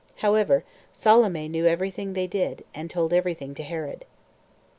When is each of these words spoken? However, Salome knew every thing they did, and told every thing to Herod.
However, 0.15 0.63
Salome 0.91 1.47
knew 1.47 1.67
every 1.67 1.91
thing 1.91 2.13
they 2.13 2.25
did, 2.25 2.65
and 2.73 2.89
told 2.89 3.13
every 3.13 3.35
thing 3.35 3.53
to 3.53 3.61
Herod. 3.61 4.03